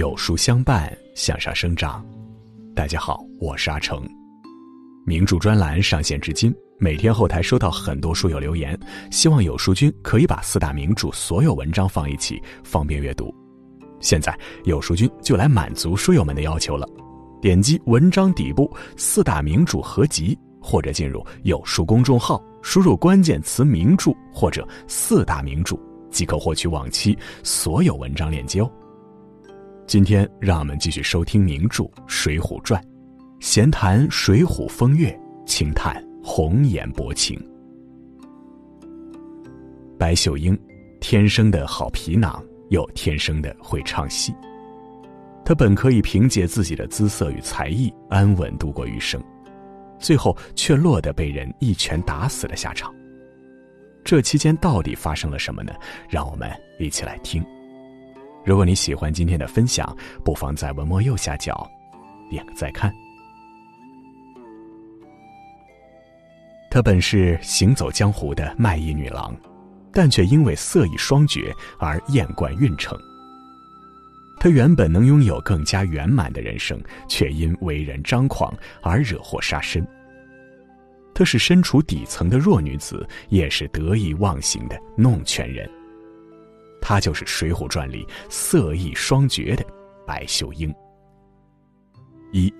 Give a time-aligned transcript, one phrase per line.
[0.00, 2.02] 有书相伴，向上生长。
[2.74, 4.02] 大家好，我是阿成。
[5.04, 8.80] 名著专栏上线至今，每天后台收到很多书友留言，
[9.10, 13.30] 希望有书君可以把四大名著所有文章放一起，方便阅读。
[14.00, 14.34] 现在
[14.64, 16.88] 有书君就来满足书友们的要求了，
[17.42, 25.76] 点击文章底部四大名著合集，或者进入有书公众号，输入关键词“名著”或者“四大名著”，
[26.10, 28.70] 即可获取往期所有文章链接哦。
[29.90, 32.80] 今天让我们继续收听名著《水浒传》，
[33.40, 37.36] 闲谈水浒风月，轻叹红颜薄情。
[39.98, 40.56] 白秀英，
[41.00, 44.32] 天生的好皮囊，又天生的会唱戏。
[45.44, 49.20] 她本可以凭借自己的姿色与才艺安稳度过余生，
[49.98, 52.94] 最后却落得被人一拳打死的下场。
[54.04, 55.72] 这期间到底发生了什么呢？
[56.08, 57.44] 让我们一起来听。
[58.44, 61.70] 如果你喜欢今天的分享，不妨在文末右下角
[62.28, 62.92] 点个再看。
[66.70, 69.36] 她本是行走江湖的卖艺女郎，
[69.92, 72.98] 但却因为色艺双绝而艳冠运城。
[74.38, 79.86] 她原本能拥有更加圆满的人生，却因为人张狂而惹祸杀身。
[81.12, 85.68] 她是身处底层的弱女子，也是得意忘形的弄权人。
[86.80, 89.64] 她就是《水浒传》里色艺双绝的
[90.06, 90.72] 白秀英。
[92.32, 92.52] 一，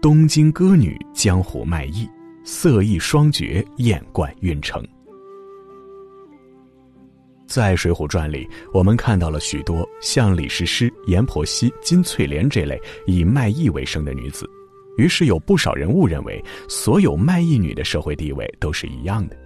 [0.00, 2.08] 东京歌女，江湖卖艺，
[2.44, 4.86] 色艺双绝，艳冠运城。
[7.46, 14.48] 在《水浒传》里，我们看到了许多像李师师、阎婆惜、金翠莲这类以卖艺为生的女子，
[14.98, 19.36] 于是有不少人误认为所有卖艺女的社会地位都是一样的。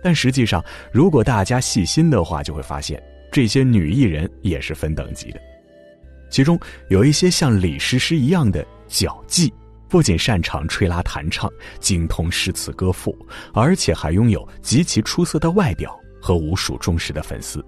[0.00, 3.02] 但实际上，如果大家细心的话，就会发现。
[3.30, 5.40] 这些女艺人也是分等级的，
[6.30, 6.58] 其中
[6.88, 9.52] 有一些像李师师一样的脚技，
[9.88, 13.16] 不仅擅长吹拉弹唱，精通诗词歌赋，
[13.52, 17.64] 而且还拥有极其出色的外表和无数忠实的粉丝。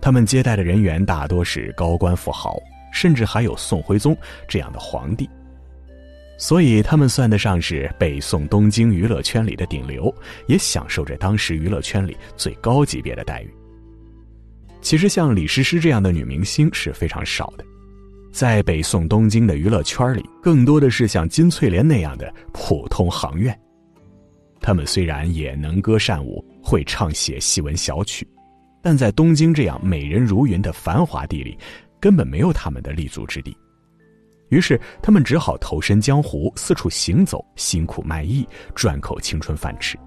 [0.00, 2.56] 他们接待的人员大多是高官富豪，
[2.92, 5.28] 甚至还有宋徽宗这样的皇帝，
[6.38, 10.14] 所以他们算得上是北宋东京娱乐圈里的顶流，
[10.46, 13.52] 也享受着当时娱乐圈里最高级别的待遇。
[14.80, 17.64] 其实像李师师这样的女明星是非常少的，
[18.32, 23.58] 在北宋东京的娱乐圈里，更多的是像金翠莲那样的普通行院。
[24.60, 28.26] 她们虽然也能歌善舞，会唱写戏文小曲，
[28.82, 31.58] 但在东京这样美人如云的繁华地里，
[32.00, 33.56] 根本没有他们的立足之地。
[34.48, 39.98] 于是，他们只好投身江湖，四处行走，辛苦卖艺，赚口青春饭吃。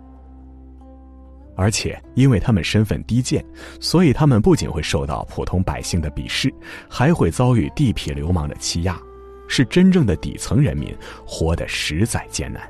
[1.62, 3.46] 而且，因为他们身份低贱，
[3.80, 6.52] 所以他们不仅会受到普通百姓的鄙视，
[6.90, 9.00] 还会遭遇地痞流氓的欺压，
[9.48, 10.92] 是真正的底层人民，
[11.24, 12.68] 活得实在艰难。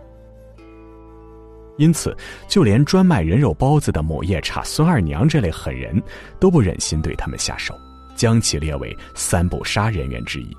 [1.77, 2.15] 因此，
[2.49, 6.03] 就连专卖人肉包子的某夜叉孙二娘这类狠人，
[6.37, 7.73] 都不忍心对他们下手，
[8.13, 10.57] 将其列为三不杀人员之一。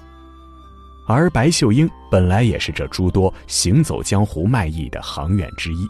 [1.07, 5.87] 而白秀英本来也是这诸多行走江湖卖艺的行员之一。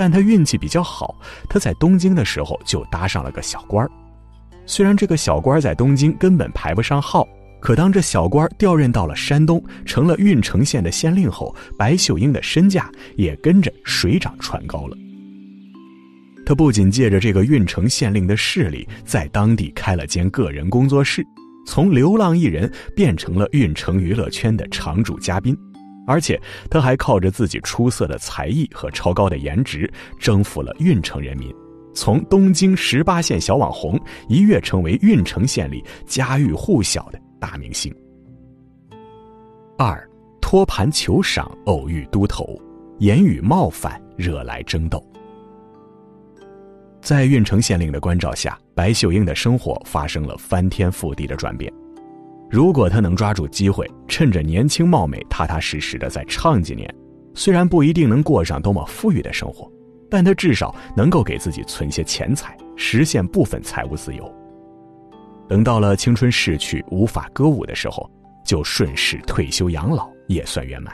[0.00, 1.14] 但他运气比较好，
[1.46, 3.90] 他在东京的时候就搭上了个小官儿。
[4.64, 7.28] 虽然这个小官在东京根本排不上号，
[7.60, 14.96] 可当这小官调任到了山东，成了郓城县的县令后，白秀英的身价也跟着水涨船高了。
[16.46, 21.22] 他不仅借着这个郓城县令的势力，在当地开了间个人工作室，
[21.66, 25.54] 从流浪艺人变成了郓城娱乐圈的常驻嘉宾。
[26.10, 26.36] 而且
[26.68, 29.88] 他还靠着自己出色的才艺和超高的颜值，
[30.18, 31.54] 征服了郓城人民，
[31.94, 33.96] 从东京十八线小网红
[34.28, 37.94] 一跃成为郓城县里家喻户晓的大明星。
[39.78, 40.04] 二，
[40.40, 42.60] 托盘求赏偶遇都头，
[42.98, 45.00] 言语冒犯惹来争斗。
[47.00, 51.72] 在郓城县令的关照下，白秀英的生活发生了翻天覆地的转变。
[52.50, 56.92] 如果他能抓住机会，趁着年轻貌美，踏踏实实的再唱几年，
[57.32, 59.70] 虽然不一定能过上多么富裕的生活，
[60.10, 64.34] 但他至少能够给自己存些钱财，实现部分财务自由。
[65.48, 68.10] 等到了青春逝去、无法歌舞的时候，
[68.44, 70.92] 就顺势退休养老，也算圆满。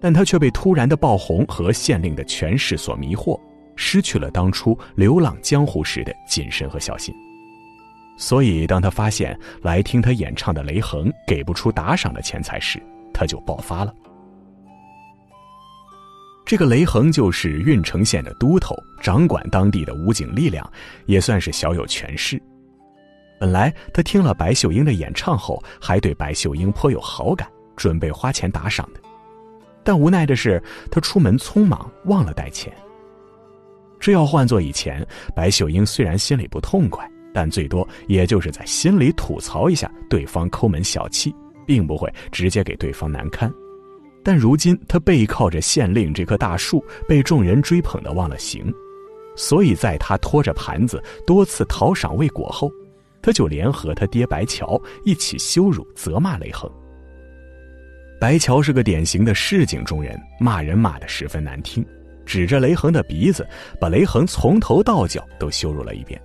[0.00, 3.40] 但他却被突然的爆红和县令的权势所迷惑，
[3.76, 7.14] 失去了当初流浪江湖时的谨慎和小心。
[8.20, 12.82] 所以，当他发现来听他演唱的雷恒给不出打赏的钱财时，
[13.14, 13.94] 他就爆发了。
[16.44, 20.68] 这个雷恒就是郓城县的都头，掌管当地的武警力量，
[21.06, 22.42] 也算是小有权势。
[23.38, 29.00] 本来他听了白秀英的演唱后，还对白秀英颇有好感，准备花钱打赏的。
[29.84, 30.60] 但无奈的是，
[30.90, 32.72] 他出门匆忙，忘了带钱。
[34.00, 35.06] 这要换做以前，
[35.36, 41.34] 白秀英虽然心里不痛快，但最多也就是在心里吐槽一下对方抠门小气，
[41.66, 43.52] 并不会直接给对方难堪。
[44.24, 48.72] 但如今他背靠着县令这棵大树，被众人追捧的忘了形，
[49.36, 52.70] 所以在他拖着盘子多次讨赏未果后，
[53.22, 56.70] 他就联合他爹白桥一起羞辱责骂雷横。
[58.20, 61.86] 白桥是个典型的市井中人，骂人骂得十分难听，
[62.26, 63.48] 指着雷横的鼻子，
[63.80, 66.20] 把雷横从头到脚都羞辱了一遍。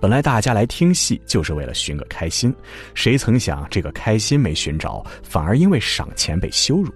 [0.00, 2.54] 本来大家来听戏就是为了寻个开心，
[2.94, 6.92] 谁曾想这个开心没寻着，反而因为赏钱被羞辱。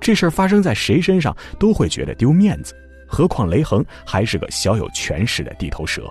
[0.00, 2.74] 这事儿发生在谁身上都会觉得丢面子，
[3.06, 6.10] 何况雷横还是个小有权势的地头蛇。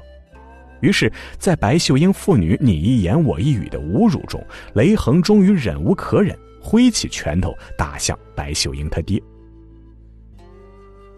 [0.81, 9.19] 于是，在白秀英父女你一言我一语的侮辱中，雷横终于忍无可忍，挥起拳头打向白秀英他爹。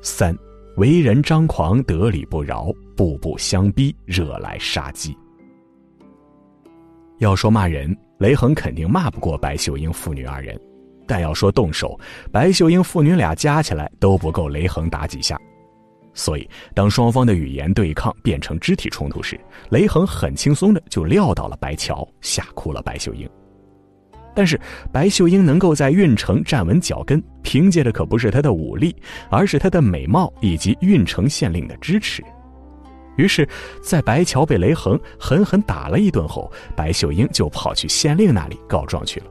[0.01, 0.34] 三。
[0.77, 5.18] 为人张狂，得理不饶，步步相逼，惹来杀机。
[7.18, 10.56] 要说骂人，雷横肯定骂不过白秀英父女二人；
[11.07, 12.00] 但要说动手，
[12.31, 15.35] 白秀英父女俩加起来都不够雷横打几下。
[16.13, 19.39] 所以，当双方的语言对抗变成肢体冲突时，
[19.71, 23.27] 雷横很轻松的就撂倒了白桥，吓哭了白秀英。
[24.38, 24.60] 但是
[24.92, 28.95] 白秀英能够在运城站稳脚跟，凭借的可不是她的武力，
[29.31, 32.24] 而是她的美貌以及运城县令的支持。
[33.16, 33.50] 于是，
[33.81, 39.25] 在白桥被雷横狠狠打了一顿后，白秀英就跑去县令那里告状去了。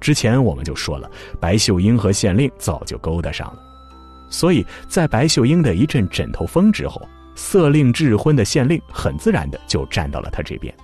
[0.00, 3.58] 之前我们就说了，白秀英和县令早就勾搭上了，
[4.30, 7.02] 所以在白秀英的一阵枕头风之后，
[7.34, 10.74] 色令智昏的县令很自然的就站到了他这边。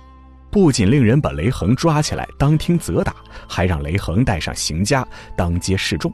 [0.51, 3.15] 不仅令人把雷横抓起来当庭责打，
[3.47, 5.07] 还让雷横带上刑家
[5.37, 6.11] 当街示众。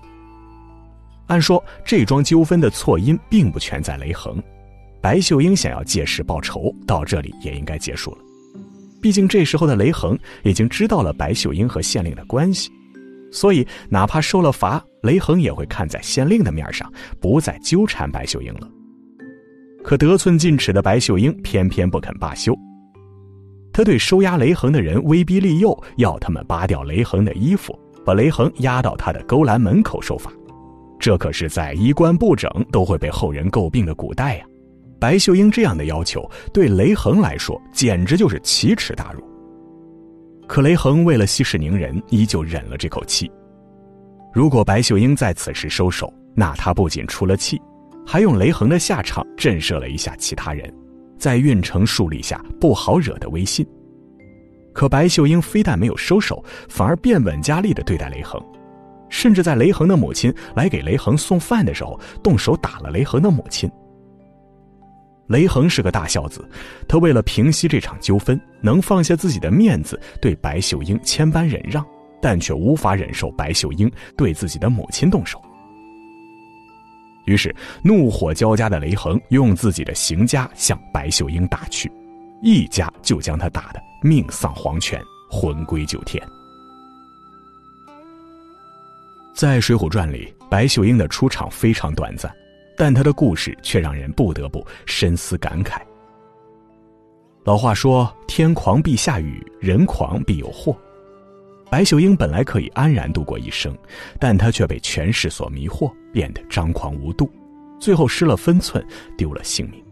[1.27, 4.41] 按说这桩纠纷的错因并不全在雷横，
[5.01, 8.17] 白秀英想要借势报仇，到这里也应该结束了。
[9.01, 12.69] 毕竟这时候的雷横已经知道了白秀英和县令的关系，
[13.31, 18.69] 所以哪怕受了罚，雷横也会看在县令的面上，不再纠缠白秀英了。
[19.83, 22.57] 可得寸进尺的白秀英偏偏不肯罢休。
[23.75, 30.31] 他对收押雷横的人威逼利诱，要他们扒掉雷横的衣服，把雷横押到他的勾栏门口受罚。
[30.97, 34.45] 这可是在衣冠不整都会被后人诟病的古代呀！
[34.97, 39.21] 白秀英这样的要求，对雷横来说简直就是奇耻大辱。
[40.47, 43.29] 可雷横为了息事宁人，依旧忍了这口气。
[44.33, 47.61] 如果白秀英在此时收手，那他不仅出了气，
[48.07, 50.73] 还用雷横的下场震慑了一下其他人。
[51.17, 53.65] 在运城树立下不好惹的威信，
[54.73, 58.41] 可白秀英非但没有收手，反而变本加厉地对待雷恒，
[59.09, 63.69] 甚至在雷恒的母亲来给雷恒送饭的时候，动手打了雷恒的母亲。
[65.27, 66.47] 雷恒是个大孝子，
[66.87, 71.83] 他为了平息这场纠纷，能放下自己的面子对白秀英千般忍让，
[72.21, 75.41] 但却无法忍受白秀英对自己的母亲动手。
[77.25, 81.91] 于是，怒火交加的雷横用自己的刑枷向白秀英打去，
[82.41, 86.21] 一家就将他打得命丧黄泉，魂归九天。
[89.33, 92.33] 在《水浒传》里，白秀英的出场非常短暂，
[92.77, 95.81] 但她的故事却让人不得不深思感慨。
[97.43, 100.75] 老话说：“天狂必下雨，人狂必有祸。”
[101.75, 103.77] 白秀英本来可以安然度过一生，
[104.17, 107.29] 但她却被权势所迷惑，变得张狂无度，
[107.81, 108.81] 最后失了分寸，
[109.17, 109.83] 丢了性命。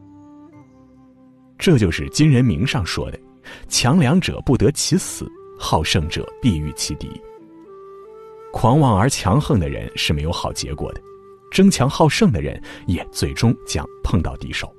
[1.57, 3.19] 这就是金人名上说的
[3.67, 7.09] ：“强梁者不得其死，好胜者必遇其敌。”
[8.53, 11.01] 狂妄而强横的人是没有好结果的，
[11.51, 14.73] 争强好胜的人也最终将碰到敌手。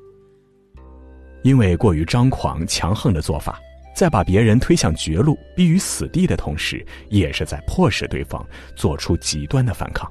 [1.42, 3.60] 因为过于张狂强横的做法。
[3.94, 10.10] 在把别人推向绝路、逼于死地的同时，也是在迫使对方做出极端的反抗，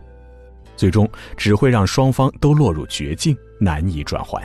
[0.75, 4.41] 最终只会让双方都落入绝境，难以转还。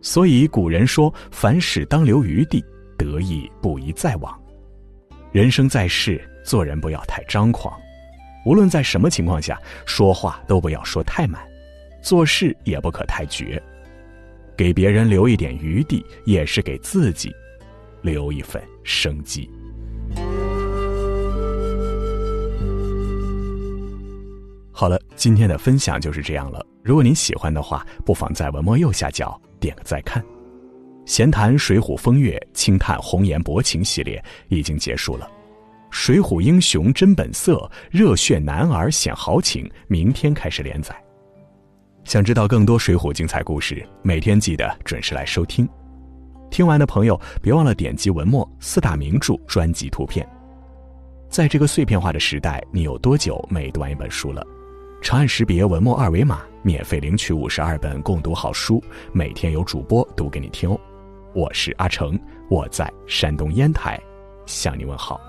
[0.00, 2.64] 所以古人说：“凡事当留余地，
[2.96, 4.40] 得意不宜再往。”
[5.32, 7.78] 人生在世，做人不要太张狂，
[8.46, 11.42] 无论在什么情况下，说话都不要说太满，
[12.00, 13.62] 做事也不可太绝，
[14.56, 17.30] 给别人留一点余地，也是给自己。
[18.02, 19.50] 留一份生机。
[24.72, 26.64] 好了，今天的分享就是这样了。
[26.82, 30.24] 如果您喜欢的话，不妨在文末右下角点个再看。
[31.04, 35.26] 闲谈《水浒》风月，轻叹红颜薄情系列已经结束了。
[35.90, 40.94] 《水浒英雄真本色，热血男儿显豪情》明天开始连载。
[42.04, 45.68] 想知道更多《水浒》精彩故事，每天记得准时来收听。
[46.50, 50.28] 听完的朋友，别忘了点击文末四大名著专辑图片。
[51.28, 54.44] 在这个碎片化的时代，你有多久没读完一本书了？
[55.00, 60.78] 长按识别文末二维码，免费领取五十二本共读好书，每天有主播读给你听哦。
[61.32, 62.18] 我是阿成，
[62.50, 63.98] 我在山东烟台，
[64.44, 65.20] 向你问好。